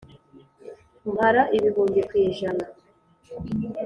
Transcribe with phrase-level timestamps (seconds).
[1.11, 2.65] mpara ibihumbi ku ijana.